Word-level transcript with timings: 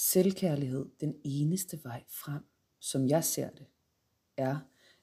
Selvkærlighed, 0.00 0.86
den 1.00 1.14
eneste 1.24 1.84
vej 1.84 2.04
frem, 2.08 2.42
som 2.80 3.08
jeg 3.08 3.24
ser 3.24 3.50
det, 3.50 3.66
er 4.36 4.58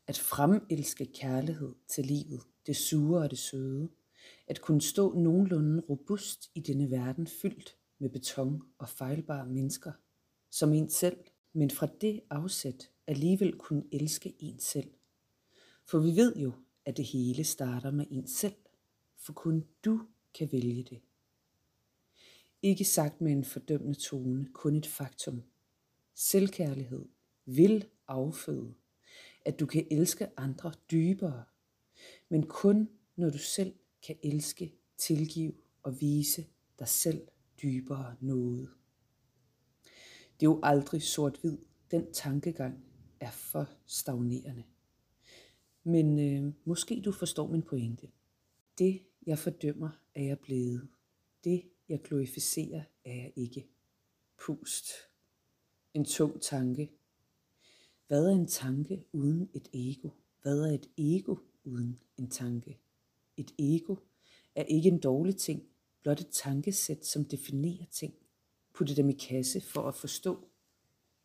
at 0.08 0.18
fremelske 0.18 1.06
kærlighed 1.06 1.75
til 1.88 2.06
livet, 2.06 2.42
det 2.65 2.75
sure 2.75 3.21
og 3.21 3.31
det 3.31 3.39
søde, 3.39 3.89
at 4.47 4.62
kunne 4.62 4.81
stå 4.81 5.13
nogenlunde 5.13 5.84
robust 5.89 6.52
i 6.54 6.60
denne 6.60 6.92
verden 6.92 7.28
fyldt 7.28 7.78
med 8.00 8.10
beton 8.10 8.62
og 8.78 8.89
fejlbare 8.89 9.46
mennesker, 9.46 9.92
som 10.52 10.73
en 10.73 10.89
selv, 10.89 11.17
men 11.53 11.71
fra 11.71 11.87
det 12.01 12.21
afsæt 12.29 12.89
alligevel 13.07 13.57
kunne 13.57 13.83
elske 13.91 14.35
en 14.39 14.59
selv. 14.59 14.93
For 15.85 15.99
vi 15.99 16.16
ved 16.16 16.35
jo, 16.35 16.53
at 16.85 16.98
det 16.98 17.05
hele 17.05 17.43
starter 17.43 17.91
med 17.91 18.05
en 18.12 18.27
selv, 18.27 18.55
for 19.17 19.34
kun 19.34 19.66
du 19.85 20.02
kan 20.34 20.49
vælge 20.52 20.84
det. 20.84 21.02
Ikke 22.66 22.86
sagt 22.86 23.22
med 23.22 23.32
en 23.32 23.44
fordømmende 23.44 24.00
tone, 24.00 24.48
kun 24.54 24.76
et 24.76 24.88
faktum. 24.88 25.44
Selvkærlighed 26.16 27.06
vil 27.46 27.86
afføde, 28.08 28.73
at 29.46 29.60
du 29.60 29.66
kan 29.66 29.88
elske 29.92 30.28
andre 30.38 30.73
dybere, 30.92 31.44
men 32.30 32.48
kun 32.48 32.90
når 33.16 33.30
du 33.30 33.38
selv 33.38 33.73
kan 34.08 34.16
elske, 34.23 34.76
tilgive 34.98 35.54
og 35.84 36.02
vise 36.02 36.46
dig 36.80 36.88
selv 36.88 37.28
dybere 37.62 38.16
noget. 38.22 38.70
Det 40.40 40.45
er 40.45 40.50
jo 40.50 40.59
aldrig 40.64 41.02
sort-hvid. 41.02 41.58
Den 41.92 42.14
tankegang 42.14 42.86
er 43.20 43.32
for 43.32 43.70
stagnerende. 43.86 44.64
Men 45.84 46.20
øh, 46.20 46.54
måske 46.64 47.02
du 47.06 47.12
forstår 47.12 47.48
min 47.48 47.64
pointe. 47.64 48.08
Det, 48.78 49.02
jeg 49.26 49.40
fordømmer, 49.40 49.90
er 50.16 50.23
jeg 50.23 50.40
blevet. 50.40 50.88
Det, 51.44 51.64
jeg 51.89 52.02
glorificerer, 52.03 52.84
er 53.05 53.13
jeg 53.13 53.34
ikke. 53.35 53.67
Pust. 54.38 54.88
En 55.94 56.05
tung 56.05 56.41
tanke. 56.41 56.91
Hvad 58.08 58.25
er 58.25 58.31
en 58.31 58.48
tanke 58.48 59.05
uden 59.11 59.50
et 59.53 59.69
ego? 59.73 60.09
Hvad 60.42 60.59
er 60.59 60.73
et 60.73 60.89
ego 60.97 61.36
uden 61.64 62.00
en 62.17 62.30
tanke? 62.30 62.80
Et 63.38 63.53
ego 63.59 63.95
er 64.55 64.64
ikke 64.64 64.89
en 64.89 65.00
dårlig 65.00 65.38
ting, 65.38 65.64
blot 66.03 66.19
et 66.19 66.30
tankesæt, 66.31 67.05
som 67.05 67.25
definerer 67.25 67.86
ting. 67.92 68.14
Putte 68.73 68.95
dem 68.95 69.09
i 69.09 69.14
kasse 69.14 69.61
for 69.61 69.81
at 69.81 69.95
forstå, 69.95 70.47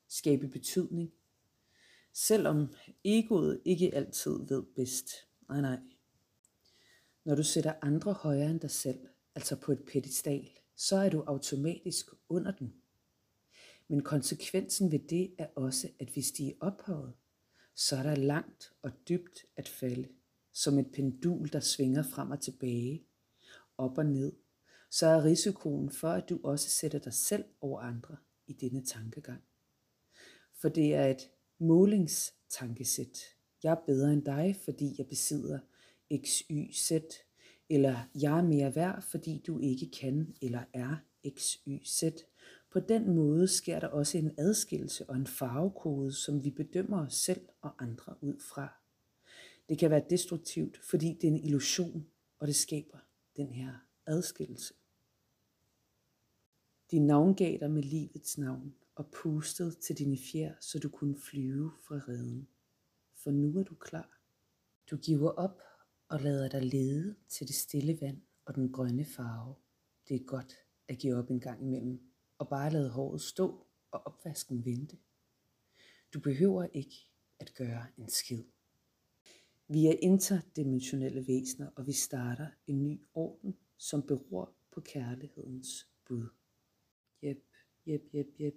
skabe 0.09 0.49
betydning. 0.49 1.13
Selvom 2.13 2.75
egoet 3.05 3.61
ikke 3.65 3.95
altid 3.95 4.47
ved 4.49 4.63
bedst. 4.63 5.11
Nej, 5.49 5.61
nej. 5.61 5.79
Når 7.25 7.35
du 7.35 7.43
sætter 7.43 7.75
andre 7.83 8.13
højere 8.13 8.51
end 8.51 8.61
dig 8.61 8.71
selv, 8.71 8.99
altså 9.35 9.57
på 9.57 9.73
et 9.73 9.85
pedestal, 9.87 10.51
så 10.77 10.97
er 10.97 11.09
du 11.09 11.21
automatisk 11.27 12.07
under 12.29 12.53
den. 12.53 12.75
Men 13.89 14.03
konsekvensen 14.03 14.93
ved 14.93 14.99
det 14.99 15.35
er 15.39 15.47
også, 15.55 15.89
at 15.99 16.09
hvis 16.09 16.31
de 16.31 16.49
er 16.49 16.55
ophøjet, 16.61 17.13
så 17.75 17.97
er 17.97 18.03
der 18.03 18.15
langt 18.15 18.73
og 18.83 18.93
dybt 19.09 19.45
at 19.57 19.69
falde, 19.69 20.09
som 20.53 20.79
et 20.79 20.93
pendul, 20.93 21.49
der 21.53 21.61
svinger 21.61 22.03
frem 22.03 22.31
og 22.31 22.41
tilbage, 22.41 23.07
op 23.79 23.99
og 23.99 24.07
ned, 24.07 24.33
så 24.91 25.07
er 25.07 25.25
risikoen 25.25 25.91
for, 25.91 26.09
at 26.09 26.29
du 26.29 26.41
også 26.45 26.71
sætter 26.71 26.99
dig 26.99 27.15
selv 27.15 27.45
over 27.61 27.81
andre 27.81 28.17
i 28.47 28.53
denne 28.53 28.85
tankegang. 28.85 29.43
For 30.61 30.69
det 30.69 30.95
er 30.95 31.07
et 31.07 31.31
målingstankesæt. 31.59 33.19
Jeg 33.63 33.71
er 33.71 33.85
bedre 33.87 34.13
end 34.13 34.25
dig, 34.25 34.57
fordi 34.65 34.95
jeg 34.99 35.07
besidder 35.07 35.59
X, 36.17 36.41
Y, 36.51 36.73
Z, 36.75 36.91
eller 37.71 38.09
jeg 38.15 38.39
er 38.39 38.43
mere 38.43 38.75
værd, 38.75 39.03
fordi 39.03 39.43
du 39.47 39.59
ikke 39.59 39.91
kan 40.01 40.37
eller 40.43 40.65
er 40.73 40.97
X, 41.29 41.55
Y, 41.67 41.85
Z. 41.85 42.03
På 42.71 42.81
den 42.81 43.15
måde 43.15 43.49
sker 43.49 43.81
der 43.81 43.87
også 43.87 44.19
en 44.19 44.35
adskillelse 44.39 45.11
og 45.11 45.17
en 45.17 45.27
farvekode, 45.27 46.13
som 46.13 46.45
vi 46.45 46.51
bedømmer 46.51 47.07
os 47.07 47.15
selv 47.15 47.41
og 47.61 47.83
andre 47.83 48.15
ud 48.21 48.41
fra. 48.41 48.75
Det 49.69 49.79
kan 49.79 49.91
være 49.91 50.05
destruktivt, 50.11 50.81
fordi 50.91 51.19
det 51.21 51.25
er 51.25 51.33
en 51.33 51.45
illusion, 51.45 52.07
og 52.39 52.47
det 52.47 52.57
skaber 52.57 52.99
den 53.37 53.53
her 53.53 53.73
adskillelse. 54.07 54.75
De 56.91 56.99
navngav 56.99 57.59
dig 57.61 57.71
med 57.71 57.83
livets 57.83 58.39
navn 58.39 58.75
og 58.95 59.11
pustede 59.11 59.75
til 59.75 59.99
dine 59.99 60.19
fjer, 60.33 60.55
så 60.61 60.79
du 60.79 60.89
kunne 60.89 61.19
flyve 61.19 61.73
fra 61.89 61.95
redden. 62.09 62.49
For 63.15 63.31
nu 63.31 63.59
er 63.59 63.63
du 63.63 63.75
klar. 63.75 64.21
Du 64.91 64.97
giver 64.97 65.31
op 65.31 65.63
og 66.11 66.21
lader 66.21 66.49
dig 66.49 66.63
lede 66.63 67.17
til 67.29 67.49
det 67.49 67.55
stille 67.55 67.99
vand 68.01 68.23
og 68.45 68.55
den 68.55 68.73
grønne 68.73 69.05
farve. 69.05 69.55
Det 70.09 70.17
er 70.21 70.25
godt 70.25 70.55
at 70.89 70.99
give 70.99 71.17
op 71.17 71.31
en 71.31 71.41
gang 71.41 71.63
imellem 71.63 72.01
og 72.39 72.49
bare 72.49 72.71
lade 72.71 72.91
håret 72.91 73.21
stå 73.21 73.67
og 73.91 74.07
opvasken 74.07 74.65
vente. 74.65 74.99
Du 76.15 76.21
behøver 76.21 76.67
ikke 76.73 76.97
at 77.39 77.55
gøre 77.55 77.87
en 77.99 78.09
skid. 78.09 78.45
Vi 79.69 79.87
er 79.87 79.95
interdimensionelle 80.03 81.27
væsener, 81.27 81.71
og 81.77 81.87
vi 81.87 81.93
starter 81.93 82.47
en 82.67 82.83
ny 82.83 83.01
orden, 83.15 83.57
som 83.77 84.03
beror 84.03 84.55
på 84.71 84.81
kærlighedens 84.81 85.89
bud. 86.09 86.29
Jep, 87.23 87.45
jep, 87.87 88.03
jep, 88.15 88.27
jep. 88.41 88.55